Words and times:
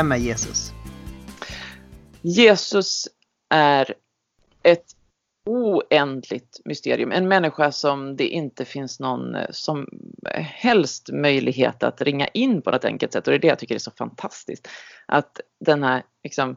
Vem 0.00 0.12
är 0.12 0.16
Jesus? 0.16 0.72
Jesus 2.22 3.08
är 3.50 3.94
ett 4.62 4.86
oändligt 5.46 6.60
mysterium. 6.64 7.12
En 7.12 7.28
människa 7.28 7.72
som 7.72 8.16
det 8.16 8.28
inte 8.28 8.64
finns 8.64 9.00
någon 9.00 9.34
eh, 9.34 9.46
som 9.50 9.88
helst 10.34 11.12
möjlighet 11.12 11.82
att 11.82 12.02
ringa 12.02 12.26
in 12.26 12.62
på 12.62 12.70
något 12.70 12.84
enkelt 12.84 13.12
sätt. 13.12 13.26
Och 13.26 13.30
det 13.30 13.36
är 13.36 13.40
det 13.40 13.46
jag 13.46 13.58
tycker 13.58 13.74
är 13.74 13.78
så 13.78 13.90
fantastiskt. 13.90 14.68
Att 15.06 15.40
den 15.64 15.82
här, 15.82 16.02
liksom, 16.24 16.56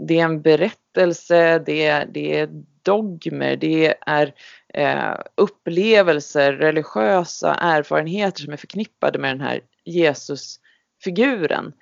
det 0.00 0.20
är 0.20 0.24
en 0.24 0.42
berättelse, 0.42 1.58
det 1.58 1.86
är, 1.86 2.06
det 2.06 2.38
är 2.38 2.48
dogmer, 2.82 3.56
det 3.56 3.94
är 4.00 4.34
eh, 4.74 5.18
upplevelser, 5.34 6.52
religiösa 6.52 7.54
erfarenheter 7.54 8.42
som 8.42 8.52
är 8.52 8.56
förknippade 8.56 9.18
med 9.18 9.30
den 9.30 9.40
här 9.40 9.60
Jesusfiguren. 9.84 11.72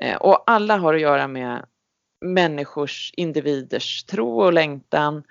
Eh, 0.00 0.16
och 0.16 0.42
alla 0.46 0.76
har 0.76 0.94
att 0.94 1.00
göra 1.00 1.28
med 1.28 1.66
människors, 2.20 3.12
individers 3.16 4.04
tro 4.04 4.40
och 4.40 4.52
längtan. 4.52 5.22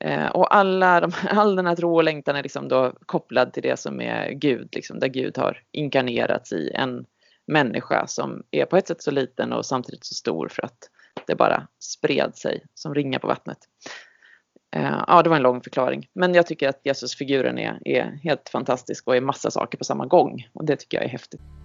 Eh, 0.00 0.26
och 0.26 0.54
alla 0.56 1.00
de, 1.00 1.12
all 1.30 1.56
den 1.56 1.66
här 1.66 1.76
tro 1.76 1.94
och 1.94 2.04
längtan 2.04 2.36
är 2.36 2.42
liksom 2.42 2.68
då 2.68 2.92
kopplad 3.06 3.52
till 3.52 3.62
det 3.62 3.78
som 3.78 4.00
är 4.00 4.30
Gud, 4.30 4.68
liksom, 4.72 4.98
där 4.98 5.08
Gud 5.08 5.38
har 5.38 5.62
inkarnerats 5.72 6.52
i 6.52 6.70
en 6.74 7.06
människa 7.46 8.06
som 8.06 8.42
är 8.50 8.64
på 8.64 8.76
ett 8.76 8.88
sätt 8.88 9.02
så 9.02 9.10
liten 9.10 9.52
och 9.52 9.66
samtidigt 9.66 10.04
så 10.04 10.14
stor 10.14 10.48
för 10.48 10.64
att 10.64 10.90
det 11.26 11.34
bara 11.34 11.66
spred 11.78 12.36
sig 12.36 12.64
som 12.74 12.94
ringar 12.94 13.18
på 13.18 13.26
vattnet. 13.26 13.58
Eh, 14.76 15.04
ja, 15.06 15.22
det 15.22 15.28
var 15.28 15.36
en 15.36 15.42
lång 15.42 15.60
förklaring, 15.60 16.08
men 16.12 16.34
jag 16.34 16.46
tycker 16.46 16.68
att 16.68 16.80
Jesusfiguren 16.84 17.58
är, 17.58 17.78
är 17.84 18.18
helt 18.22 18.48
fantastisk 18.48 19.08
och 19.08 19.16
är 19.16 19.20
massa 19.20 19.50
saker 19.50 19.78
på 19.78 19.84
samma 19.84 20.06
gång 20.06 20.48
och 20.52 20.64
det 20.64 20.76
tycker 20.76 20.96
jag 20.96 21.04
är 21.04 21.10
häftigt. 21.10 21.59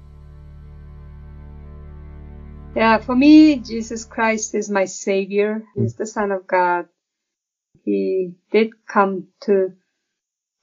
Yeah, 2.76 2.98
for 2.98 3.16
me, 3.16 3.56
Jesus 3.60 4.04
Christ 4.04 4.54
is 4.54 4.70
my 4.70 4.84
savior. 4.84 5.64
He's 5.76 5.96
the 5.96 6.06
son 6.06 6.32
of 6.32 6.46
God. 6.46 6.88
He 7.86 8.34
did 8.52 8.72
come 8.86 9.28
to 9.44 9.72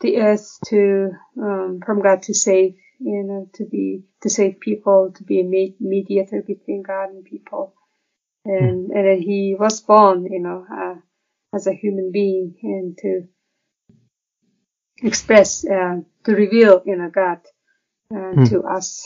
the 0.00 0.18
earth 0.18 0.58
to, 0.66 1.12
um, 1.40 1.80
from 1.84 2.02
God 2.02 2.22
to 2.24 2.34
save, 2.34 2.74
you 2.98 3.22
know, 3.24 3.48
to 3.55 3.64
be, 3.64 4.05
to 4.20 4.28
save 4.28 4.60
people, 4.60 5.12
to 5.16 5.24
be 5.24 5.40
a 5.40 5.74
mediator 5.80 6.42
between 6.42 6.83
God 6.83 7.10
and 7.10 7.24
people. 7.24 7.74
And, 8.44 8.90
and 8.90 9.06
then 9.06 9.22
he 9.22 9.56
was 9.58 9.80
born, 9.80 10.27
you 10.30 10.40
know, 10.40 10.66
uh, 10.70 10.96
as 11.55 11.66
a 11.66 11.72
human 11.72 12.10
being 12.12 12.56
and 12.62 12.98
to 12.98 13.22
express, 15.02 15.64
uh, 15.64 16.00
to 16.24 16.33
reveal, 16.33 16.83
you 16.84 16.96
know, 16.96 17.08
God 17.08 17.38
uh, 18.10 18.34
mm. 18.36 18.50
to 18.50 18.64
us. 18.64 19.02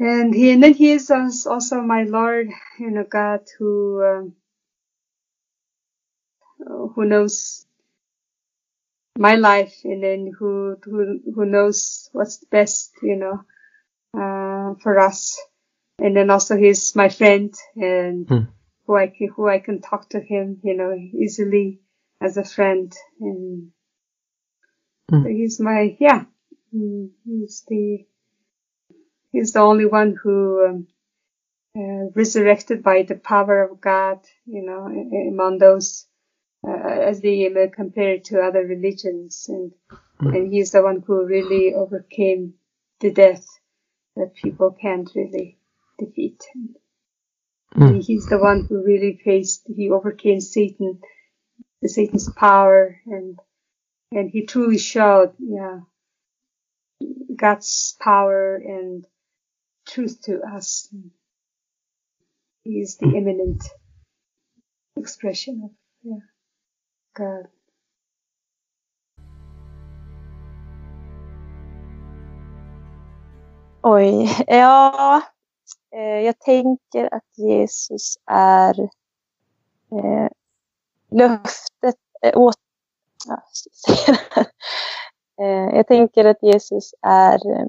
And 0.00 0.34
he, 0.34 0.50
and 0.52 0.62
then 0.62 0.72
he 0.72 0.92
is 0.92 1.10
also 1.10 1.82
my 1.82 2.04
Lord, 2.04 2.48
you 2.78 2.90
know, 2.90 3.04
God 3.04 3.40
who, 3.58 4.02
um, 4.02 4.34
who 6.94 7.04
knows 7.04 7.66
my 9.18 9.34
life 9.34 9.74
and 9.84 10.02
then 10.02 10.32
who, 10.38 10.78
who, 10.82 11.20
who 11.34 11.44
knows 11.44 12.08
what's 12.12 12.38
best, 12.38 12.92
you 13.02 13.16
know, 13.16 13.44
uh, 14.14 14.74
for 14.82 14.98
us. 14.98 15.38
And 15.98 16.16
then 16.16 16.30
also 16.30 16.56
he's 16.56 16.96
my 16.96 17.10
friend 17.10 17.54
and 17.76 18.26
hmm. 18.26 18.38
who 18.86 18.96
I 18.96 19.08
can, 19.08 19.28
who 19.36 19.50
I 19.50 19.58
can 19.58 19.82
talk 19.82 20.08
to 20.10 20.20
him, 20.20 20.60
you 20.64 20.78
know, 20.78 20.94
easily 20.94 21.80
as 22.22 22.38
a 22.38 22.44
friend. 22.44 22.90
And 23.20 23.72
hmm. 25.10 25.24
so 25.24 25.28
he's 25.28 25.60
my, 25.60 25.94
yeah, 26.00 26.24
he's 26.72 27.64
the, 27.68 28.06
He's 29.32 29.52
the 29.52 29.60
only 29.60 29.86
one 29.86 30.16
who 30.20 30.66
um, 30.66 30.86
uh, 31.76 32.10
resurrected 32.14 32.82
by 32.82 33.02
the 33.02 33.14
power 33.14 33.62
of 33.62 33.80
God, 33.80 34.18
you 34.44 34.62
know, 34.62 34.86
among 34.86 35.58
those 35.58 36.06
uh, 36.66 36.72
as 36.72 37.20
they 37.20 37.46
uh, 37.46 37.74
compare 37.74 38.18
to 38.18 38.40
other 38.40 38.64
religions, 38.66 39.46
and 39.48 39.72
mm. 40.20 40.36
and 40.36 40.52
he's 40.52 40.72
the 40.72 40.82
one 40.82 41.02
who 41.06 41.24
really 41.24 41.74
overcame 41.74 42.54
the 43.00 43.12
death 43.12 43.46
that 44.16 44.34
people 44.34 44.76
can't 44.80 45.10
really 45.14 45.58
defeat. 45.98 46.42
Mm. 47.76 48.04
He's 48.04 48.26
the 48.26 48.38
one 48.38 48.66
who 48.68 48.84
really 48.84 49.20
faced, 49.24 49.62
he 49.74 49.90
overcame 49.90 50.40
Satan, 50.40 51.00
the 51.80 51.88
Satan's 51.88 52.30
power, 52.32 53.00
and 53.06 53.38
and 54.12 54.28
he 54.28 54.44
truly 54.44 54.78
showed, 54.78 55.34
yeah, 55.38 55.80
God's 57.34 57.96
power 58.00 58.56
and 58.56 59.06
truth 59.90 60.22
to 60.22 60.40
us. 60.56 60.88
He 62.64 62.80
is 62.80 62.96
the 62.98 63.06
imminent 63.06 63.62
expression 64.96 65.62
of 65.64 65.70
yeah, 66.04 66.20
God. 67.16 67.46
Oj, 73.82 74.28
ja. 74.46 75.22
Eh, 75.96 76.20
jag 76.20 76.38
tänker 76.38 77.14
att 77.14 77.38
Jesus 77.38 78.18
är 78.26 78.80
eh, 79.92 80.28
löftet 81.10 81.96
eh, 82.22 82.38
åt... 82.38 82.56
Ja, 83.26 83.42
eh, 85.44 85.76
jag 85.76 85.86
tänker 85.86 86.24
att 86.24 86.42
Jesus 86.42 86.94
är 87.02 87.50
eh, 87.50 87.66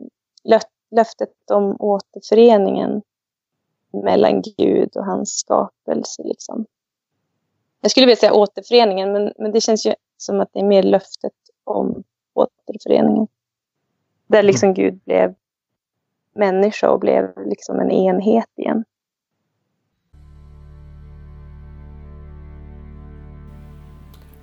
löftet 0.92 1.52
om 1.52 1.76
återföreningen 1.80 3.02
mellan 4.04 4.42
Gud 4.42 4.98
och 4.98 5.06
hans 5.06 5.40
skapelse. 5.40 6.24
Liksom. 6.24 6.66
Jag 7.82 7.92
skulle 7.92 8.06
vilja 8.06 8.16
säga 8.16 8.34
återföreningen, 8.34 9.12
men, 9.12 9.34
men 9.38 9.52
det 9.52 9.62
känns 9.62 9.86
ju 9.86 9.94
som 10.18 10.40
att 10.40 10.50
det 10.54 10.60
är 10.60 10.66
mer 10.66 10.84
löftet 10.84 11.34
om 11.64 12.04
återföreningen. 12.34 13.28
Där 14.28 14.44
liksom 14.44 14.68
mm. 14.70 14.74
Gud 14.74 15.00
blev 15.06 15.36
människa 16.34 16.90
och 16.90 17.00
blev 17.00 17.34
liksom 17.46 17.80
en 17.80 17.92
enhet 17.92 18.50
igen. 18.56 18.84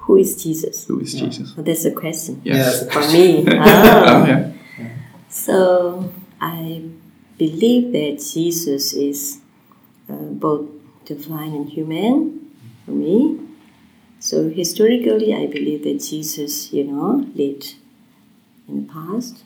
Who 0.09 0.19
is 0.19 0.47
Jesus? 0.47 0.91
Who 0.91 1.01
is 1.01 1.15
Jesus? 1.15 1.57
Well, 1.57 1.67
that's 1.67 1.85
a 1.85 2.01
question. 2.01 2.41
Yes. 2.45 2.89
For 2.91 3.01
me. 3.13 3.45
oh, 3.47 4.29
yeah. 4.29 4.51
So 5.29 6.05
I 6.41 6.83
believe 7.37 7.93
that 7.93 8.25
Jesus 8.33 8.93
is 8.93 9.41
uh, 10.09 10.15
both 10.15 10.69
divine 11.05 11.55
and 11.55 11.69
human 11.69 12.53
for 12.85 12.93
me. 12.93 13.41
So 14.21 14.51
historically, 14.51 15.35
I 15.35 15.47
believe 15.47 15.85
that 15.85 16.01
Jesus, 16.03 16.73
you 16.73 16.85
know, 16.85 17.27
lived 17.35 17.75
in 18.67 18.87
the 18.87 18.93
past. 18.93 19.45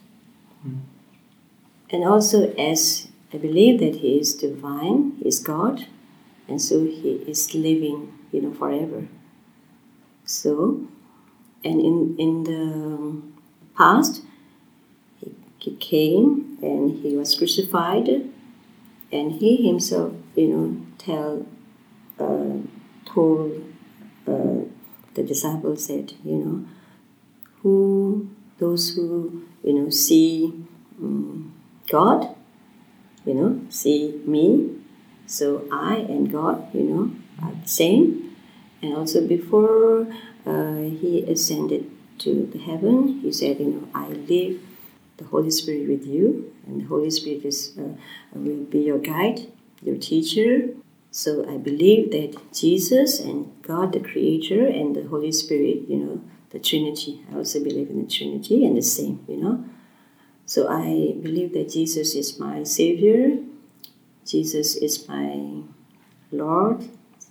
Mm. 0.66 0.80
And 1.90 2.04
also, 2.04 2.54
as 2.54 3.08
I 3.32 3.36
believe 3.36 3.80
that 3.80 3.96
He 3.96 4.18
is 4.18 4.34
divine, 4.34 5.16
He 5.18 5.28
is 5.28 5.38
God, 5.38 5.86
and 6.48 6.60
so 6.60 6.84
He 6.84 7.22
is 7.26 7.54
living, 7.54 8.12
you 8.32 8.40
know, 8.42 8.52
forever. 8.52 9.08
So, 10.24 10.86
and 11.62 11.80
in 11.80 12.16
in 12.18 12.44
the 12.44 13.22
past, 13.76 14.22
he 15.62 15.76
came 15.76 16.58
and 16.60 17.02
he 17.02 17.16
was 17.16 17.36
crucified, 17.36 18.08
and 19.12 19.32
he 19.32 19.68
himself, 19.68 20.12
you 20.34 20.48
know, 20.48 20.86
tell, 20.98 21.46
uh, 22.18 22.58
told 23.04 23.62
uh, 24.26 24.66
the 25.14 25.22
disciples 25.22 25.86
said, 25.86 26.14
you 26.24 26.36
know, 26.36 26.66
who 27.60 28.28
those 28.58 28.94
who 28.94 29.44
you 29.62 29.72
know 29.72 29.88
see 29.90 30.52
um, 31.00 31.52
God, 31.88 32.34
you 33.24 33.34
know, 33.34 33.60
see 33.68 34.20
me, 34.26 34.70
so 35.26 35.68
I 35.70 35.96
and 35.96 36.30
God, 36.30 36.74
you 36.74 36.82
know, 36.82 37.10
are 37.42 37.52
the 37.52 37.68
same. 37.68 38.36
And 38.82 38.94
also 38.96 39.24
before 39.24 40.08
uh, 40.44 40.82
he 41.00 41.24
ascended 41.28 41.88
to 42.18 42.50
the 42.52 42.58
heaven, 42.58 43.20
he 43.20 43.32
said, 43.32 43.60
you 43.60 43.66
know, 43.66 43.88
I 43.94 44.08
live 44.08 44.60
the 45.22 45.28
Holy 45.28 45.50
Spirit 45.50 45.88
with 45.88 46.06
you, 46.06 46.52
and 46.66 46.82
the 46.82 46.86
Holy 46.86 47.10
Spirit 47.10 47.44
is, 47.44 47.76
uh, 47.78 47.94
will 48.34 48.64
be 48.64 48.80
your 48.80 48.98
guide, 48.98 49.46
your 49.82 49.96
teacher. 49.96 50.70
So 51.10 51.48
I 51.48 51.58
believe 51.58 52.10
that 52.12 52.36
Jesus 52.52 53.20
and 53.20 53.50
God, 53.62 53.92
the 53.92 54.00
Creator, 54.00 54.66
and 54.66 54.96
the 54.96 55.06
Holy 55.08 55.32
Spirit, 55.32 55.88
you 55.88 55.96
know, 55.96 56.20
the 56.50 56.58
Trinity. 56.58 57.22
I 57.30 57.36
also 57.36 57.62
believe 57.62 57.90
in 57.90 58.02
the 58.04 58.10
Trinity 58.10 58.64
and 58.64 58.76
the 58.76 58.82
same, 58.82 59.24
you 59.28 59.36
know. 59.36 59.64
So 60.46 60.68
I 60.68 61.14
believe 61.22 61.52
that 61.52 61.70
Jesus 61.70 62.14
is 62.14 62.38
my 62.38 62.64
Savior, 62.64 63.38
Jesus 64.26 64.76
is 64.76 65.08
my 65.08 65.62
Lord, 66.30 66.88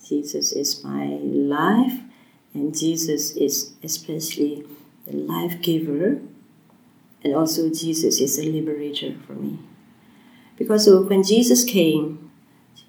Jesus 0.07 0.51
is 0.51 0.83
my 0.83 1.05
life, 1.05 1.99
and 2.53 2.77
Jesus 2.77 3.35
is 3.35 3.73
especially 3.83 4.65
the 5.05 5.17
life 5.17 5.61
giver 5.61 6.21
and 7.23 7.35
also, 7.35 7.69
Jesus 7.69 8.19
is 8.19 8.39
a 8.39 8.44
liberator 8.44 9.15
for 9.27 9.33
me. 9.33 9.59
Because 10.57 10.89
when 10.89 11.23
Jesus 11.23 11.63
came, 11.63 12.31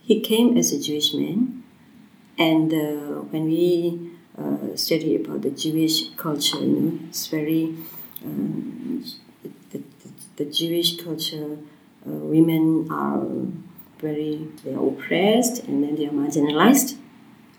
he 0.02 0.20
came 0.20 0.56
as 0.56 0.72
a 0.72 0.80
Jewish 0.80 1.12
man, 1.14 1.62
and 2.38 2.72
uh, 2.72 3.20
when 3.30 3.44
we 3.44 4.10
uh, 4.38 4.74
study 4.74 5.16
about 5.16 5.42
the 5.42 5.50
Jewish 5.50 6.10
culture, 6.16 6.58
you 6.58 6.66
know, 6.66 6.98
it's 7.08 7.26
very 7.26 7.74
um, 8.24 9.04
the, 9.42 9.50
the, 9.70 9.82
the, 10.36 10.44
Jewish 10.46 10.96
culture. 11.02 11.58
Uh, 12.06 12.10
women 12.10 12.88
are 12.90 13.22
very 14.00 14.48
they 14.64 14.74
are 14.74 14.88
oppressed 14.88 15.62
and 15.64 15.84
then 15.84 15.94
they 15.96 16.06
are 16.06 16.10
marginalized. 16.10 16.96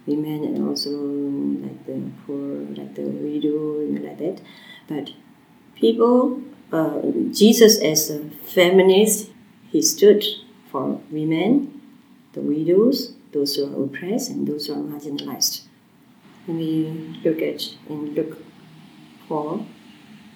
Women 0.05 0.43
and 0.43 0.67
also 0.67 0.89
like 0.89 1.85
the 1.85 2.11
poor, 2.25 2.59
like 2.75 2.95
the 2.95 3.03
widow, 3.03 3.79
and 3.79 4.03
like 4.03 4.17
that. 4.17 4.41
But 4.87 5.11
people, 5.75 6.41
uh, 6.73 7.01
Jesus 7.31 7.79
as 7.79 8.09
a 8.09 8.19
feminist, 8.47 9.29
he 9.71 9.81
stood 9.81 10.23
for 10.71 10.99
women, 11.11 11.81
the 12.33 12.41
widows, 12.41 13.13
those 13.31 13.55
who 13.55 13.65
are 13.65 13.83
oppressed, 13.85 14.31
and 14.31 14.47
those 14.47 14.67
who 14.67 14.73
are 14.73 14.77
marginalized. 14.77 15.61
When 16.45 16.57
we 16.57 17.21
look 17.23 17.41
at 17.41 17.75
in 17.87 18.15
Luke 18.15 18.43
4, 19.27 19.65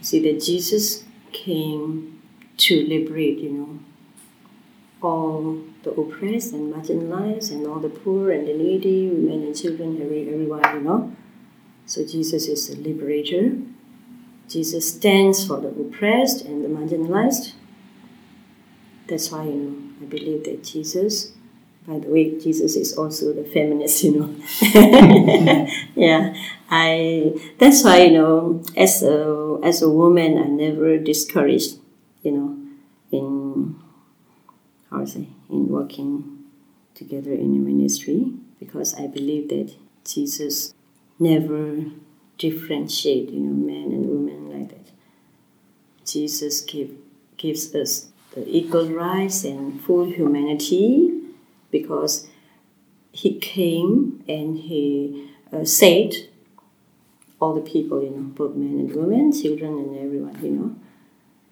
see 0.01 0.19
that 0.31 0.41
Jesus 0.43 1.03
came 1.31 2.21
to 2.57 2.85
liberate, 2.87 3.39
you 3.39 3.51
know, 3.51 3.79
all 5.01 5.61
the 5.83 5.91
oppressed 5.91 6.53
and 6.53 6.73
marginalized 6.73 7.51
and 7.51 7.65
all 7.67 7.79
the 7.79 7.89
poor 7.89 8.31
and 8.31 8.47
the 8.47 8.53
needy, 8.53 9.07
women 9.07 9.43
and 9.43 9.55
children, 9.55 10.01
every, 10.01 10.29
everyone, 10.31 10.63
you 10.75 10.81
know. 10.81 11.15
So 11.85 12.05
Jesus 12.05 12.47
is 12.47 12.69
a 12.69 12.77
liberator. 12.77 13.57
Jesus 14.47 14.93
stands 14.93 15.45
for 15.45 15.59
the 15.59 15.67
oppressed 15.69 16.45
and 16.45 16.63
the 16.63 16.69
marginalized. 16.69 17.53
That's 19.07 19.31
why, 19.31 19.43
you 19.43 19.53
know, 19.53 19.77
I 20.01 20.05
believe 20.05 20.45
that 20.45 20.63
Jesus, 20.63 21.33
by 21.85 21.99
the 21.99 22.07
way, 22.07 22.39
Jesus 22.39 22.75
is 22.75 22.97
also 22.97 23.33
the 23.33 23.43
feminist, 23.43 24.03
you 24.03 24.19
know. 24.19 24.35
yeah, 25.95 26.33
I. 26.69 27.33
That's 27.57 27.83
why, 27.83 28.03
you 28.03 28.11
know, 28.11 28.63
as 28.75 29.03
a 29.03 29.59
as 29.63 29.81
a 29.81 29.89
woman, 29.89 30.37
I 30.37 30.47
never 30.47 30.97
discouraged, 30.97 31.79
you 32.23 32.31
know, 32.31 32.57
in 33.11 33.75
how 34.91 35.05
say, 35.05 35.27
in 35.49 35.67
working 35.67 36.43
together 36.95 37.31
in 37.31 37.55
a 37.55 37.59
ministry, 37.59 38.33
because 38.59 38.93
I 38.95 39.07
believe 39.07 39.49
that 39.49 39.75
Jesus 40.03 40.73
never 41.19 41.85
differentiate, 42.37 43.29
you 43.29 43.41
know, 43.41 43.53
men 43.53 43.91
and. 43.91 44.06
Jesus 46.07 46.61
give, 46.61 46.91
gives 47.37 47.75
us 47.75 48.07
the 48.33 48.47
equal 48.47 48.89
rights 48.89 49.43
and 49.43 49.81
full 49.81 50.05
humanity 50.05 51.11
because 51.71 52.27
he 53.11 53.37
came 53.39 54.23
and 54.27 54.57
he 54.57 55.29
uh, 55.51 55.65
all 57.39 57.53
the 57.53 57.61
people, 57.61 58.01
you 58.03 58.09
know, 58.09 58.23
both 58.23 58.55
men 58.55 58.79
and 58.79 58.95
women, 58.95 59.31
children 59.31 59.77
and 59.77 59.97
everyone, 59.97 60.37
you 60.43 60.51
know. 60.51 60.75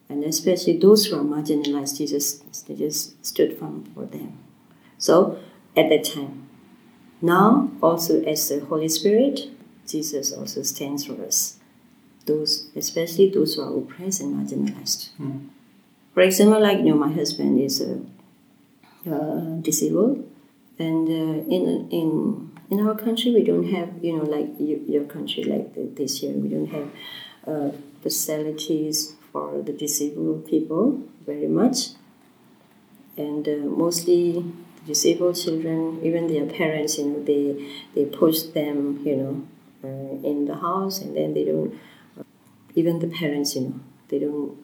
And 0.09 0.23
especially 0.23 0.77
those 0.77 1.05
who 1.05 1.17
are 1.17 1.23
marginalized, 1.23 1.97
Jesus 1.97 2.43
just 2.67 3.25
stood 3.25 3.57
firm 3.57 3.85
for 3.93 4.05
them. 4.05 4.37
So 4.97 5.39
at 5.75 5.89
that 5.89 6.03
time, 6.03 6.47
now 7.21 7.71
also 7.81 8.21
as 8.23 8.49
the 8.49 8.59
Holy 8.65 8.89
Spirit, 8.89 9.49
Jesus 9.87 10.31
also 10.31 10.63
stands 10.63 11.05
for 11.05 11.23
us. 11.23 11.59
Those, 12.25 12.69
especially 12.75 13.29
those 13.29 13.55
who 13.55 13.61
are 13.61 13.77
oppressed 13.77 14.21
and 14.21 14.33
marginalized. 14.35 15.09
Mm. 15.21 15.49
For 16.13 16.21
example, 16.21 16.61
like 16.61 16.79
you 16.79 16.85
know, 16.85 16.95
my 16.95 17.11
husband 17.11 17.59
is 17.61 17.81
uh, 17.81 17.99
uh, 19.09 19.61
disabled, 19.61 20.27
and 20.79 21.07
uh, 21.07 21.55
in 21.55 21.87
in 21.91 22.51
in 22.71 22.87
our 22.87 22.95
country 22.95 23.31
we 23.31 23.43
don't 23.43 23.67
have 23.71 23.89
you 24.01 24.17
know 24.17 24.23
like 24.23 24.49
you, 24.59 24.83
your 24.87 25.03
country 25.03 25.43
like 25.43 25.95
this 25.95 26.23
year 26.23 26.33
we 26.33 26.49
don't 26.49 26.67
have 26.67 26.89
uh, 27.45 27.71
facilities 28.01 29.13
for 29.31 29.61
the 29.61 29.73
disabled 29.73 30.47
people 30.47 31.03
very 31.25 31.47
much, 31.47 31.89
and 33.17 33.47
uh, 33.47 33.57
mostly 33.57 34.43
disabled 34.87 35.35
children, 35.35 35.99
even 36.03 36.27
their 36.27 36.45
parents, 36.45 36.97
you 36.97 37.05
know, 37.05 37.23
they 37.23 37.43
they 37.93 38.05
push 38.05 38.43
them, 38.53 39.01
you 39.05 39.15
know, 39.15 39.43
uh, 39.83 40.27
in 40.27 40.45
the 40.45 40.55
house, 40.55 41.01
and 41.01 41.15
then 41.15 41.33
they 41.33 41.45
don't. 41.45 41.73
Even 42.75 42.99
the 42.99 43.07
parents, 43.07 43.55
you 43.55 43.61
know, 43.61 43.79
they 44.09 44.19
don't 44.19 44.57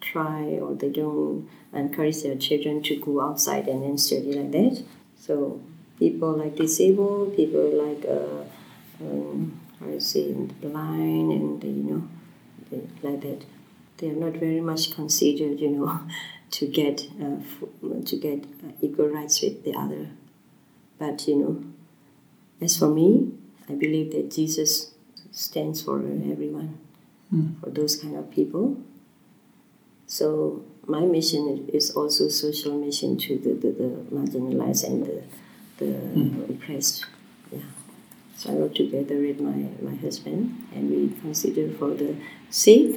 try 0.00 0.42
or 0.60 0.74
they 0.74 0.90
don't 0.90 1.48
encourage 1.72 2.22
their 2.22 2.36
children 2.36 2.82
to 2.82 2.96
go 2.96 3.20
outside 3.20 3.68
and 3.68 3.82
then 3.82 3.96
study 3.96 4.32
like 4.34 4.52
that. 4.52 4.84
So 5.16 5.60
people 5.98 6.32
like 6.32 6.56
disabled, 6.56 7.36
people 7.36 7.70
like 7.86 8.04
uh, 8.04 8.42
um, 9.00 9.60
how 9.78 9.98
say 9.98 10.32
blind, 10.32 11.32
and 11.32 11.64
you 11.64 11.82
know, 11.82 12.08
they, 12.70 13.08
like 13.08 13.20
that. 13.22 13.44
They 13.98 14.10
are 14.10 14.14
not 14.14 14.32
very 14.32 14.60
much 14.60 14.94
considered, 14.94 15.60
you 15.60 15.70
know, 15.70 16.00
to 16.50 16.66
get 16.66 17.08
uh, 17.22 17.36
to 18.04 18.16
get 18.16 18.44
uh, 18.44 18.72
equal 18.80 19.08
rights 19.08 19.40
with 19.42 19.64
the 19.64 19.74
other. 19.74 20.10
But 20.98 21.26
you 21.28 21.36
know, 21.36 21.64
as 22.60 22.76
for 22.76 22.88
me, 22.88 23.32
I 23.68 23.74
believe 23.74 24.12
that 24.12 24.30
Jesus 24.30 24.92
stands 25.30 25.82
for 25.82 25.98
everyone, 25.98 26.78
mm. 27.32 27.60
for 27.60 27.70
those 27.70 27.96
kind 27.96 28.16
of 28.16 28.30
people 28.30 28.76
so 30.06 30.64
my 30.86 31.00
mission 31.00 31.70
is 31.72 31.92
also 31.92 32.28
social 32.28 32.76
mission 32.76 33.16
to 33.16 33.38
the, 33.38 33.54
the, 33.54 33.72
the 33.72 33.88
marginalized 34.14 34.84
and 34.84 35.06
the, 35.06 35.22
the 35.78 35.84
mm. 35.84 36.50
oppressed. 36.50 37.06
Yeah. 37.50 37.60
So 38.36 38.50
I 38.50 38.54
work 38.54 38.74
together 38.74 39.16
with 39.16 39.40
my, 39.40 39.68
my 39.80 39.96
husband 39.96 40.68
and 40.74 40.90
we 40.90 41.16
consider 41.20 41.72
for 41.78 41.94
the 41.94 42.16
sick. 42.50 42.96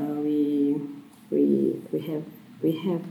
Uh, 0.00 0.04
we, 0.04 0.76
we, 1.30 1.80
we, 1.92 2.00
have, 2.00 2.24
we 2.60 2.72
have 2.78 3.02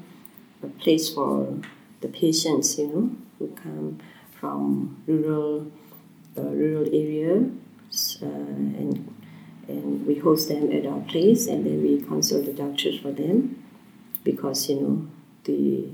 a 0.62 0.67
place 0.67 1.09
for 1.09 1.57
the 2.01 2.09
patients, 2.09 2.77
you 2.77 2.88
know, 2.88 3.15
who 3.39 3.55
come 3.55 4.00
from 4.39 5.01
rural, 5.07 5.71
uh, 6.38 6.41
rural 6.41 6.85
areas 6.88 8.17
uh, 8.21 8.25
and 8.25 9.15
and 9.71 10.05
we 10.05 10.15
host 10.15 10.47
them 10.47 10.71
at 10.71 10.85
our 10.85 11.01
place 11.01 11.47
and 11.47 11.65
then 11.65 11.81
we 11.81 12.01
consult 12.01 12.45
the 12.45 12.53
doctors 12.53 12.99
for 12.99 13.11
them 13.11 13.63
because 14.23 14.69
you 14.69 14.79
know 14.79 15.07
the 15.45 15.89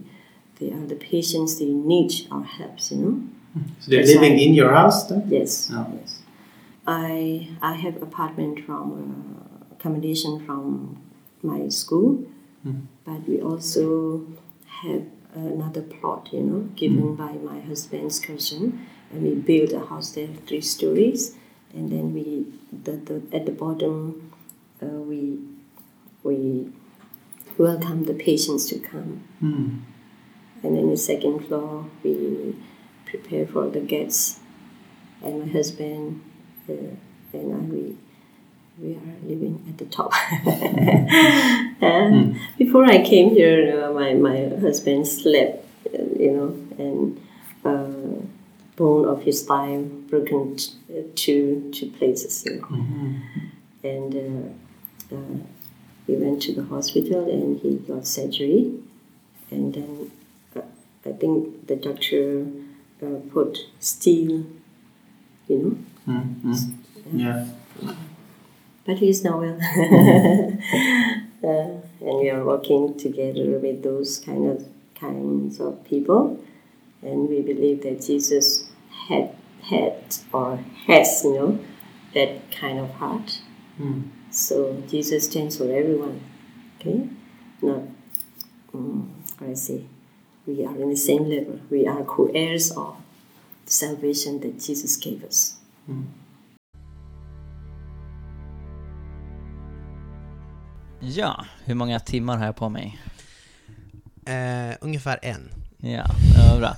they 0.60 0.72
are 0.72 0.86
the 0.86 0.96
patients 0.96 1.60
they 1.60 1.66
need 1.66 2.12
our 2.32 2.44
help 2.44 2.76
you 2.92 2.98
know 2.98 3.22
so 3.80 3.92
they're 3.92 4.06
living 4.06 4.40
in 4.40 4.54
your 4.54 4.74
house 4.74 5.08
then 5.08 5.24
yes 5.28 5.70
oh. 5.74 5.88
yes 6.00 6.22
i 6.86 7.48
i 7.62 7.74
have 7.74 8.02
apartment 8.02 8.60
from 8.66 8.84
uh, 9.00 9.74
accommodation 9.76 10.46
from 10.46 11.00
my 11.44 11.68
school 11.70 12.24
mm. 12.66 12.82
but 13.06 13.28
we 13.28 13.42
also 13.42 14.26
have 14.82 15.04
another 15.34 15.82
plot 15.82 16.30
you 16.32 16.42
know 16.42 16.62
given 16.76 17.16
mm. 17.16 17.18
by 17.18 17.34
my 17.52 17.60
husband's 17.62 18.20
cousin 18.20 18.88
and 19.12 19.24
we 19.24 19.34
built 19.36 19.72
a 19.72 19.86
house 19.86 20.12
there 20.12 20.28
three 20.48 20.62
stories 20.62 21.36
and 21.74 21.92
then 21.92 22.14
we 22.14 22.37
the, 22.72 22.92
the 22.92 23.22
at 23.34 23.46
the 23.46 23.52
bottom 23.52 24.32
uh, 24.82 24.86
we 24.86 25.40
we 26.24 26.70
welcome 27.58 28.06
the 28.06 28.14
patients 28.14 28.68
to 28.68 28.80
come 28.80 29.24
mm. 29.42 29.80
and 30.64 30.76
then 30.76 30.90
the 30.90 30.98
second 30.98 31.46
floor 31.48 31.86
we 32.04 32.56
prepare 33.06 33.48
for 33.48 33.70
the 33.70 33.80
guests 33.80 34.40
and 35.24 35.46
my 35.46 35.52
husband 35.52 36.22
uh, 36.70 36.74
and 37.34 37.54
I 37.54 37.60
we 37.74 37.98
we 38.80 38.94
are 38.94 39.18
living 39.24 39.64
at 39.68 39.78
the 39.78 39.86
top. 39.86 40.12
mm. 41.82 42.40
Before 42.58 42.86
I 42.86 43.04
came 43.04 43.32
here, 43.32 43.84
uh, 43.84 43.92
my, 43.92 44.14
my 44.14 44.50
husband 44.62 45.08
slept, 45.08 45.66
uh, 45.88 46.04
you 46.18 46.32
know, 46.32 46.56
and 46.78 47.20
uh, 47.66 48.22
bone 48.78 49.06
of 49.06 49.24
his 49.24 49.44
thigh 49.44 49.82
broken 50.10 50.56
t- 50.56 50.72
two 51.16 51.70
two 51.74 51.90
places. 51.98 52.46
You 52.46 52.56
know. 52.56 52.68
mm-hmm. 52.68 53.16
And 53.84 54.12
uh, 55.12 55.16
uh, 55.16 55.38
we 56.08 56.16
went 56.16 56.42
to 56.44 56.54
the 56.54 56.64
hospital 56.64 57.30
and 57.30 57.60
he 57.60 57.76
got 57.76 58.08
surgery. 58.08 58.74
And 59.52 59.74
then 59.74 60.12
uh, 60.56 60.62
I 61.06 61.12
think 61.12 61.68
the 61.68 61.76
doctor 61.76 62.48
uh, 63.02 63.20
put 63.34 63.58
steel, 63.80 64.46
you 65.48 65.58
know. 65.58 65.78
Mm-hmm. 66.14 67.20
Yeah. 67.20 67.48
But 68.86 69.00
he's 69.00 69.24
now 69.24 69.42
well. 69.42 69.60
Uh, 71.44 71.80
and 72.02 72.18
we 72.20 72.32
are 72.32 72.44
working 72.44 72.98
together 72.98 73.60
with 73.60 73.84
those 73.84 74.18
kind 74.18 74.50
of 74.50 74.68
kinds 75.00 75.60
of 75.60 75.84
people 75.86 76.44
and 77.02 77.30
we 77.30 77.42
believe 77.42 77.84
that 77.84 78.02
Jesus 78.02 78.67
had 79.08 79.36
had 79.70 80.16
or 80.34 80.60
has, 80.88 81.24
you 81.24 81.34
know, 81.34 81.60
that 82.14 82.52
kind 82.52 82.80
of 82.80 82.90
heart. 82.92 83.42
Mm. 83.80 84.04
So 84.32 84.84
Jesus 84.88 85.26
stands 85.26 85.58
for 85.58 85.66
everyone. 85.66 86.20
Okay, 86.80 87.10
not 87.62 87.82
um, 88.74 89.10
how 89.40 89.48
I 89.48 89.56
say, 89.56 89.82
we 90.46 90.66
are 90.66 90.76
in 90.76 90.90
the 90.90 90.98
same 90.98 91.30
level. 91.30 91.60
We 91.70 91.88
are 91.88 92.04
co-heirs 92.04 92.72
of 92.72 92.96
the 93.66 93.72
salvation 93.72 94.40
that 94.42 94.60
Jesus 94.60 94.96
gave 94.98 95.24
us. 95.24 95.58
Mm. 95.90 96.06
Ja, 101.00 101.46
hur 101.66 101.76
många 101.76 102.00
timmar 102.00 102.38
har 102.38 102.46
jag 102.46 102.56
på 102.56 102.70
mig? 102.70 103.00
Eh, 104.26 104.76
ungefär 104.82 105.20
en. 105.22 105.50
Ja, 105.78 106.06
det 106.36 106.52
var 106.52 106.60
bra. 106.60 106.76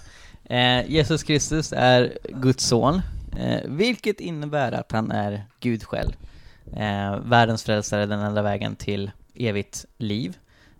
Eh, 0.50 0.92
Jesus 0.92 1.24
Kristus 1.24 1.74
är 1.74 2.18
Guds 2.30 2.64
son, 2.64 3.02
eh, 3.38 3.62
vilket 3.66 4.20
innebär 4.20 4.72
att 4.72 4.92
han 4.92 5.12
är 5.12 5.46
Gud 5.60 5.84
själv. 5.84 6.12
Eh, 6.74 7.20
världens 7.20 7.64
frälsare, 7.64 8.06
den 8.06 8.20
enda 8.20 8.42
vägen 8.42 8.76
till 8.76 9.12
evigt 9.36 9.86
liv. 9.98 10.38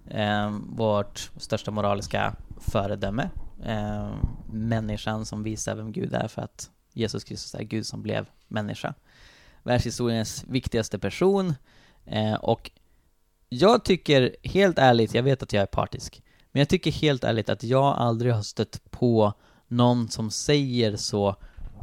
Eh, 0.10 0.52
vårt 0.70 1.32
största 1.38 1.72
moraliska 1.72 2.36
föredöme. 2.60 3.30
Eh, 3.66 4.12
människan 4.52 5.26
som 5.26 5.44
visar 5.44 5.76
vem 5.76 5.92
Gud 5.92 6.14
är 6.14 6.28
för 6.28 6.42
att 6.42 6.70
Jesus 6.94 7.24
Kristus 7.24 7.56
är 7.56 7.64
Gud 7.64 7.86
som 7.86 8.02
blev 8.02 8.26
människa. 8.48 8.94
Världshistoriens 9.64 10.46
viktigaste 10.48 11.00
person 11.00 11.56
eh, 12.06 12.34
och 12.34 12.72
jag 13.50 13.86
tycker 13.86 14.36
helt 14.44 14.80
ärligt, 14.80 15.14
jag 15.14 15.24
vet 15.24 15.44
att 15.44 15.54
jag 15.54 15.62
är 15.62 15.68
partisk, 15.68 16.24
men 16.52 16.60
jag 16.60 16.70
tycker 16.70 16.92
helt 16.92 17.24
ärligt 17.24 17.50
att 17.50 17.64
jag 17.64 17.86
aldrig 17.98 18.34
har 18.34 18.42
stött 18.42 18.92
på 18.92 19.34
någon 19.70 20.10
som 20.10 20.32
säger 20.32 20.96
så 20.96 21.36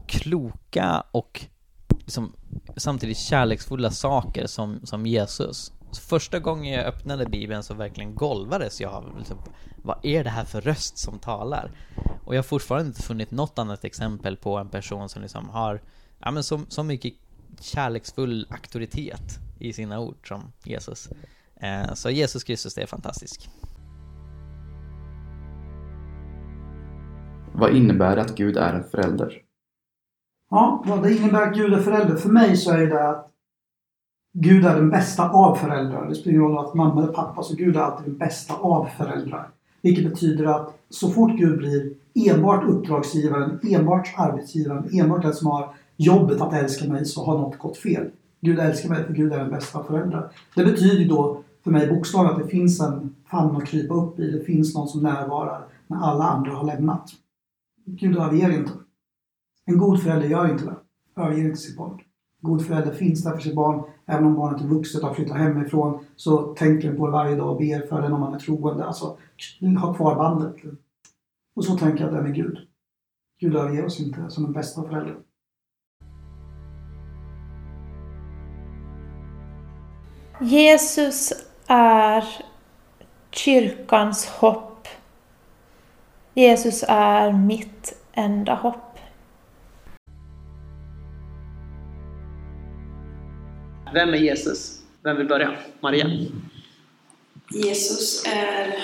kloka 0.07 1.05
och 1.11 1.47
liksom 1.89 2.33
samtidigt 2.77 3.19
kärleksfulla 3.19 3.91
saker 3.91 4.47
som, 4.47 4.81
som 4.87 5.07
Jesus. 5.07 5.73
Så 5.91 6.03
första 6.03 6.39
gången 6.39 6.75
jag 6.75 6.85
öppnade 6.85 7.27
bibeln 7.27 7.63
så 7.63 7.75
verkligen 7.75 8.15
golvades 8.15 8.81
jag 8.81 8.93
av 8.93 9.19
liksom, 9.19 9.39
vad 9.83 9.99
är 10.03 10.25
det 10.25 10.31
här 10.31 10.45
för 10.45 10.61
röst 10.61 10.99
som 10.99 11.19
talar? 11.19 11.71
Och 12.25 12.35
jag 12.35 12.39
har 12.39 12.45
fortfarande 12.45 12.87
inte 12.87 13.03
funnit 13.03 13.31
något 13.31 13.59
annat 13.59 13.85
exempel 13.85 14.37
på 14.37 14.57
en 14.57 14.69
person 14.69 15.09
som 15.09 15.23
liksom 15.23 15.49
har, 15.49 15.83
ja 16.19 16.31
men 16.31 16.45
så, 16.45 16.61
så 16.69 16.83
mycket 16.83 17.15
kärleksfull 17.61 18.47
auktoritet 18.51 19.39
i 19.59 19.73
sina 19.73 20.01
ord 20.01 20.29
som 20.29 20.53
Jesus. 20.65 21.09
Eh, 21.61 21.95
så 21.95 22.11
Jesus 22.11 22.45
Kristus 22.45 22.75
det 22.75 22.83
är 22.83 22.87
fantastisk. 22.87 23.51
Vad 27.59 27.77
innebär 27.77 28.17
det 28.17 28.23
att 28.23 28.35
Gud 28.35 28.57
är 28.57 28.75
en 28.75 28.85
förälder? 28.85 29.43
Ja, 30.51 30.83
vad 30.87 31.03
det 31.03 31.15
innebär 31.15 31.43
att 31.43 31.55
Gud 31.55 31.73
är 31.73 31.79
förälder. 31.79 32.17
För 32.17 32.29
mig 32.29 32.57
så 32.57 32.71
är 32.71 32.87
det 32.87 33.09
att 33.09 33.31
Gud 34.33 34.67
är 34.67 34.75
den 34.75 34.91
bästa 34.91 35.31
av 35.31 35.55
föräldrar. 35.55 36.09
Det 36.09 36.15
spelar 36.15 36.37
ingen 36.39 36.49
roll 36.49 36.67
att 36.67 36.75
mamma 36.75 37.03
eller 37.03 37.13
pappa, 37.13 37.43
så 37.43 37.57
Gud 37.57 37.77
är 37.77 37.81
alltid 37.81 38.07
den 38.07 38.19
bästa 38.19 38.55
av 38.55 38.89
föräldrar. 38.97 39.49
Vilket 39.83 40.11
betyder 40.11 40.45
att 40.45 40.75
så 40.91 41.11
fort 41.11 41.37
Gud 41.37 41.59
blir 41.59 41.93
enbart 42.15 42.65
uppdragsgivaren, 42.65 43.61
enbart 43.63 44.15
arbetsgivaren, 44.17 44.89
enbart 44.93 45.23
den 45.23 45.35
som 45.35 45.47
har 45.47 45.75
jobbet 45.97 46.41
att 46.41 46.53
älska 46.53 46.89
mig 46.89 47.05
så 47.05 47.25
har 47.25 47.39
något 47.39 47.59
gått 47.59 47.77
fel. 47.77 48.11
Gud 48.41 48.59
älskar 48.59 48.89
mig 48.89 49.05
för 49.05 49.13
Gud 49.13 49.33
är 49.33 49.39
den 49.39 49.51
bästa 49.51 49.79
av 49.79 49.83
föräldrar. 49.83 50.31
Det 50.55 50.65
betyder 50.65 51.09
då 51.09 51.43
för 51.65 51.71
mig 51.71 51.89
bokstavligen 51.89 52.37
att 52.37 52.43
det 52.43 52.49
finns 52.49 52.81
en 52.81 53.15
famn 53.31 53.57
att 53.57 53.67
krypa 53.67 53.95
upp 53.95 54.19
i. 54.19 54.31
Det 54.31 54.45
finns 54.45 54.75
någon 54.75 54.89
som 54.89 55.03
närvarar 55.03 55.67
när 55.87 55.97
alla 55.97 56.25
andra 56.25 56.53
har 56.53 56.65
lämnat. 56.65 57.11
Gud 57.87 58.17
överger 58.17 58.51
inte. 58.51 58.73
En 59.65 59.79
god 59.79 60.03
förälder 60.03 60.29
gör 60.29 60.51
inte 60.51 60.65
det. 60.65 60.77
Överger 61.23 61.45
inte 61.45 61.57
sitt 61.57 61.77
barn. 61.77 62.01
En 62.43 62.51
god 62.51 62.67
förälder 62.67 62.93
finns 62.95 63.25
där 63.25 63.33
för 63.33 63.41
sitt 63.41 63.55
barn. 63.55 63.83
Även 64.07 64.25
om 64.25 64.35
barnet 64.35 64.63
är 64.63 64.67
vuxet 64.67 65.03
och 65.03 65.09
har 65.09 65.15
flyttat 65.15 65.37
hemifrån 65.37 66.05
så 66.17 66.55
tänker 66.55 66.89
den 66.89 66.97
på 66.97 67.07
det 67.07 67.13
varje 67.13 67.37
dag 67.37 67.51
och 67.51 67.59
ber 67.59 67.87
för 67.87 68.03
den 68.03 68.13
om 68.13 68.21
man 68.21 68.35
är 68.35 68.39
troende. 68.39 68.85
Alltså, 68.85 69.17
ha 69.81 69.95
kvar 69.95 70.17
bandet. 70.17 70.57
Och 71.57 71.65
så 71.65 71.79
tänker 71.79 72.01
jag 72.01 72.07
att 72.07 72.13
det 72.13 72.19
är 72.19 72.23
med 72.23 72.35
Gud. 72.35 72.59
Gud 73.41 73.57
överger 73.57 73.85
oss 73.85 74.01
inte 74.01 74.31
som 74.31 74.45
den 74.45 74.53
bästa 74.53 74.83
föräldern. 74.83 75.23
Jesus 80.41 81.33
är 81.67 82.25
kyrkans 83.31 84.27
hopp. 84.27 84.76
Jesus 86.39 86.85
är 86.89 87.33
mitt 87.33 87.95
enda 88.13 88.55
hopp. 88.55 88.99
Vem 93.95 94.09
är 94.09 94.19
Jesus? 94.19 94.83
Vem 95.03 95.17
vill 95.17 95.27
börja? 95.27 95.57
Maria? 95.81 96.11
Jesus 97.51 98.27
är, 98.27 98.75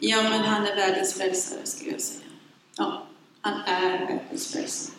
ja 0.00 0.22
men 0.22 0.40
han 0.40 0.66
är 0.66 0.76
världens 0.76 1.14
frälsare 1.14 1.60
skulle 1.64 1.90
jag 1.90 2.00
säga. 2.00 2.26
Ja, 2.76 3.06
han 3.40 3.60
är 3.66 3.98
världens 3.98 4.52
frälsare. 4.52 4.96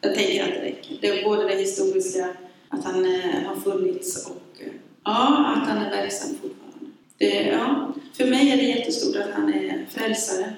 Jag 0.00 0.14
tänker 0.14 0.42
att 0.42 0.50
det 0.50 0.60
räcker. 0.60 0.98
Det 1.00 1.20
är 1.20 1.24
både 1.24 1.48
det 1.48 1.56
historiska, 1.56 2.28
att 2.68 2.84
han 2.84 3.04
eh, 3.04 3.42
har 3.46 3.56
funnits 3.56 4.26
och 4.26 4.62
eh, 4.62 4.72
ja, 5.04 5.54
att 5.56 5.68
han 5.68 5.78
är 5.78 5.90
verksam 5.90 6.30
fortfarande. 6.30 6.90
Det, 7.18 7.42
ja, 7.42 7.94
för 8.16 8.26
mig 8.26 8.50
är 8.50 8.56
det 8.56 8.62
jättestort 8.62 9.16
att 9.16 9.34
han 9.34 9.54
är 9.54 9.86
frälsare. 9.90 10.52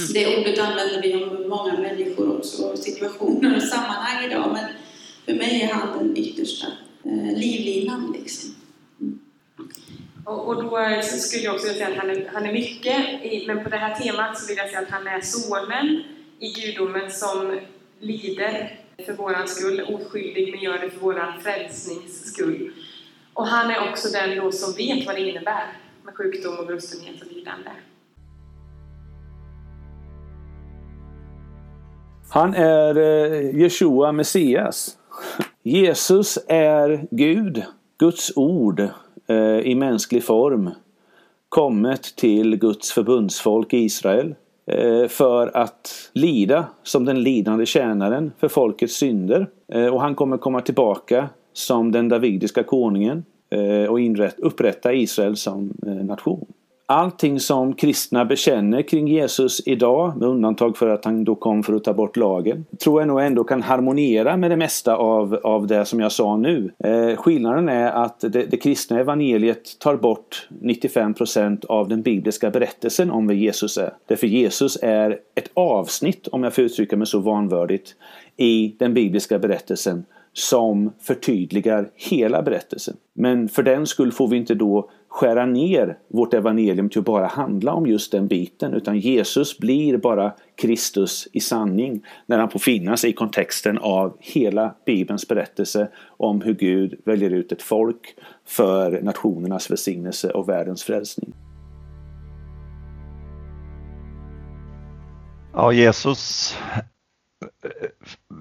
Mm. 0.00 0.12
Det 0.12 0.38
ordet 0.38 0.58
använder 0.58 1.02
vi 1.02 1.24
om 1.24 1.48
många 1.48 1.78
människor 1.78 2.38
också, 2.38 2.76
situationer 2.76 3.56
och 3.56 3.62
sammanhang 3.62 4.24
idag, 4.24 4.50
men 4.52 4.64
för 5.24 5.34
mig 5.34 5.62
är 5.62 5.74
han 5.74 5.98
den 5.98 6.16
yttersta 6.16 6.66
eh, 7.04 7.38
livlinan. 7.38 8.16
Liksom. 8.18 8.54
Mm. 9.00 9.18
Och, 10.24 10.48
och, 10.48 10.62
då 10.62 11.02
skulle 11.02 11.44
jag 11.44 11.54
också 11.54 11.66
säga 11.66 11.88
att 11.88 11.96
han 11.96 12.10
är, 12.10 12.30
han 12.32 12.46
är 12.46 12.52
mycket, 12.52 13.24
i, 13.24 13.44
men 13.46 13.64
på 13.64 13.70
det 13.70 13.76
här 13.76 13.94
temat 13.94 14.40
så 14.40 14.46
vill 14.46 14.56
jag 14.56 14.68
säga 14.68 14.80
att 14.80 14.90
han 14.90 15.06
är 15.06 15.20
sonen 15.20 16.02
i 16.38 16.52
gudomen 16.52 17.10
som 17.10 17.60
lider 18.00 18.80
för 19.06 19.12
våran 19.12 19.48
skull, 19.48 19.80
oskyldig, 19.80 20.50
men 20.52 20.60
gör 20.60 20.78
det 20.78 20.90
för 20.90 21.00
våran 21.00 21.40
frälsnings 21.40 22.32
skull. 22.32 22.72
Och 23.34 23.46
han 23.46 23.70
är 23.70 23.90
också 23.90 24.08
den 24.08 24.36
då 24.36 24.52
som 24.52 24.72
vet 24.72 25.06
vad 25.06 25.14
det 25.14 25.28
innebär 25.28 25.66
med 26.02 26.14
sjukdom 26.14 26.58
och 26.58 26.66
brustenhet 26.66 27.22
och 27.22 27.32
lidande. 27.32 27.70
Han 32.32 32.54
är 32.54 32.96
eh, 32.96 33.60
Jeshua 33.60 34.12
Messias. 34.12 34.96
Jesus 35.62 36.38
är 36.48 37.06
Gud, 37.10 37.62
Guds 37.98 38.32
ord 38.36 38.80
eh, 39.26 39.58
i 39.58 39.74
mänsklig 39.74 40.24
form 40.24 40.70
kommet 41.48 42.16
till 42.16 42.56
Guds 42.56 42.92
förbundsfolk 42.92 43.72
Israel 43.72 44.34
eh, 44.66 45.08
för 45.08 45.56
att 45.56 46.10
lida 46.12 46.66
som 46.82 47.04
den 47.04 47.22
lidande 47.22 47.66
tjänaren 47.66 48.32
för 48.38 48.48
folkets 48.48 48.94
synder. 48.94 49.48
Och 49.92 50.00
han 50.00 50.14
kommer 50.14 50.38
komma 50.38 50.60
tillbaka 50.60 51.28
som 51.52 51.92
den 51.92 52.08
davidiska 52.08 52.62
konungen 52.62 53.24
och 53.88 53.98
upprätta 54.38 54.92
Israel 54.92 55.36
som 55.36 55.74
nation. 55.82 56.46
Allting 56.90 57.40
som 57.40 57.74
kristna 57.74 58.24
bekänner 58.24 58.82
kring 58.82 59.08
Jesus 59.08 59.62
idag, 59.66 60.16
med 60.16 60.28
undantag 60.28 60.76
för 60.76 60.88
att 60.88 61.04
han 61.04 61.24
då 61.24 61.34
kom 61.34 61.62
för 61.62 61.72
att 61.72 61.84
ta 61.84 61.92
bort 61.92 62.16
lagen, 62.16 62.64
tror 62.78 63.00
jag 63.00 63.08
nog 63.08 63.20
ändå 63.20 63.44
kan 63.44 63.62
harmoniera 63.62 64.36
med 64.36 64.50
det 64.50 64.56
mesta 64.56 64.96
av, 64.96 65.34
av 65.34 65.66
det 65.66 65.84
som 65.84 66.00
jag 66.00 66.12
sa 66.12 66.36
nu. 66.36 66.70
Eh, 66.84 67.16
skillnaden 67.16 67.68
är 67.68 67.90
att 67.90 68.20
det, 68.20 68.28
det 68.28 68.56
kristna 68.56 69.00
evangeliet 69.00 69.78
tar 69.78 69.96
bort 69.96 70.48
95% 70.62 71.66
av 71.66 71.88
den 71.88 72.02
bibliska 72.02 72.50
berättelsen 72.50 73.10
om 73.10 73.26
vem 73.26 73.38
Jesus 73.38 73.78
är. 73.78 73.92
Därför 74.06 74.26
Jesus 74.26 74.78
är 74.82 75.18
ett 75.34 75.50
avsnitt, 75.54 76.28
om 76.28 76.42
jag 76.42 76.54
får 76.54 76.64
uttrycka 76.64 76.96
mig 76.96 77.06
så 77.06 77.18
vanvördigt, 77.18 77.94
i 78.36 78.74
den 78.78 78.94
bibliska 78.94 79.38
berättelsen 79.38 80.04
som 80.32 80.92
förtydligar 81.00 81.90
hela 81.94 82.42
berättelsen. 82.42 82.96
Men 83.12 83.48
för 83.48 83.62
den 83.62 83.86
skull 83.86 84.12
får 84.12 84.28
vi 84.28 84.36
inte 84.36 84.54
då 84.54 84.90
skära 85.10 85.46
ner 85.46 85.98
vårt 86.08 86.34
evangelium 86.34 86.88
till 86.88 86.98
att 86.98 87.04
bara 87.04 87.26
handla 87.26 87.72
om 87.72 87.86
just 87.86 88.12
den 88.12 88.28
biten 88.28 88.74
utan 88.74 88.98
Jesus 88.98 89.58
blir 89.58 89.96
bara 89.96 90.32
Kristus 90.56 91.28
i 91.32 91.40
sanning 91.40 92.06
när 92.26 92.38
han 92.38 92.50
får 92.50 92.58
finnas 92.58 93.04
i 93.04 93.12
kontexten 93.12 93.78
av 93.78 94.16
hela 94.20 94.74
Bibelns 94.86 95.28
berättelse 95.28 95.88
om 96.06 96.40
hur 96.40 96.54
Gud 96.54 97.00
väljer 97.04 97.30
ut 97.30 97.52
ett 97.52 97.62
folk 97.62 98.14
för 98.46 99.02
nationernas 99.02 99.70
välsignelse 99.70 100.30
och 100.30 100.48
världens 100.48 100.82
frälsning. 100.82 101.32
Ja, 105.52 105.72
Jesus 105.72 106.54
eh, 107.64 107.88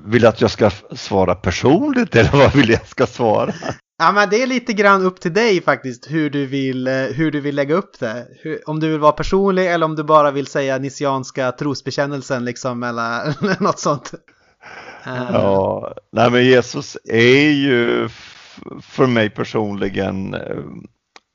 vill 0.06 0.26
att 0.26 0.42
jag 0.42 0.52
ska 0.52 0.70
svara 0.92 1.36
personligt 1.36 2.16
eller 2.16 2.32
vad 2.32 2.56
vill 2.56 2.70
jag 2.70 2.88
ska 2.88 3.06
svara? 3.08 3.54
Ja 4.02 4.12
men 4.12 4.30
det 4.30 4.42
är 4.42 4.48
lite 4.48 4.74
grann 4.74 5.02
upp 5.02 5.22
till 5.22 5.34
dig 5.34 5.62
faktiskt 5.62 6.12
hur 6.12 6.30
du 6.30 6.46
vill, 6.46 6.88
eh, 6.88 6.94
hur 6.94 7.32
du 7.32 7.40
vill 7.40 7.56
lägga 7.56 7.76
upp 7.76 8.00
det. 8.00 8.28
Hur, 8.42 8.70
om 8.70 8.80
du 8.80 8.90
vill 8.90 9.00
vara 9.00 9.12
personlig 9.12 9.72
eller 9.72 9.86
om 9.86 9.96
du 9.96 10.04
bara 10.04 10.32
vill 10.32 10.48
säga 10.48 10.78
nissianska 10.78 11.52
trosbekännelsen 11.52 12.46
liksom 12.46 12.84
eller 12.84 13.64
något 13.64 13.80
sånt. 13.80 14.14
Eh. 15.06 15.30
Ja, 15.34 15.94
nej 16.12 16.32
men 16.32 16.46
Jesus 16.46 16.98
är 17.04 17.52
ju 17.52 18.10
för 18.82 19.08
mig 19.08 19.30
personligen 19.30 20.34
eh, 20.34 20.64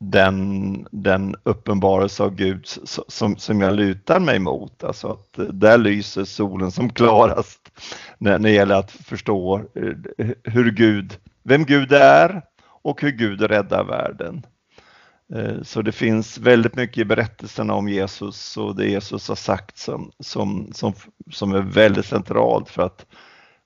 den, 0.01 0.87
den 0.91 1.37
uppenbarelse 1.43 2.23
av 2.23 2.35
Gud 2.35 2.67
som, 3.09 3.37
som 3.37 3.61
jag 3.61 3.75
lutar 3.75 4.21
mig 4.21 4.39
mot. 4.39 4.85
Alltså 4.85 5.09
att 5.09 5.39
där 5.51 5.79
lyser 5.79 6.25
solen 6.25 6.71
som 6.71 6.91
klarast 6.91 7.71
när, 8.19 8.39
när 8.39 8.49
det 8.49 8.55
gäller 8.55 8.75
att 8.75 8.91
förstå 8.91 9.63
hur 10.45 10.71
Gud, 10.71 11.17
vem 11.43 11.65
Gud 11.65 11.93
är 11.93 12.43
och 12.85 13.03
hur 13.03 13.11
Gud 13.11 13.43
räddar 13.43 13.85
världen. 13.85 14.47
Eh, 15.35 15.63
så 15.63 15.83
det 15.83 15.93
finns 15.93 16.39
väldigt 16.39 16.77
mycket 16.77 16.99
i 16.99 17.05
berättelserna 17.05 17.75
om 17.75 17.89
Jesus 17.89 18.57
och 18.57 18.77
det 18.77 18.87
Jesus 18.87 19.29
har 19.29 19.37
sagt 19.37 19.79
som, 19.79 20.13
som, 20.19 20.73
som, 20.73 20.93
som 21.31 21.53
är 21.53 21.61
väldigt 21.61 22.07
centralt 22.07 22.69
för 22.69 22.83
att 22.83 23.07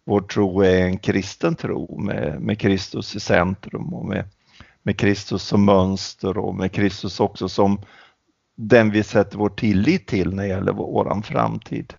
vår 0.04 0.20
tro 0.20 0.62
är 0.62 0.84
en 0.84 0.98
kristen 0.98 1.54
tro 1.54 1.98
med, 2.00 2.40
med 2.40 2.58
Kristus 2.58 3.16
i 3.16 3.20
centrum 3.20 3.94
och 3.94 4.04
med, 4.04 4.24
med 4.82 4.98
Kristus 4.98 5.42
som 5.42 5.64
mönster 5.64 6.38
och 6.38 6.54
med 6.54 6.72
Kristus 6.72 7.20
också 7.20 7.48
som 7.48 7.80
den 8.56 8.90
vi 8.90 9.02
sätter 9.02 9.38
vår 9.38 9.48
tillit 9.48 10.06
till 10.06 10.34
när 10.34 10.42
det 10.42 10.48
gäller 10.48 10.72
vår 10.72 11.22
framtid. 11.22 11.94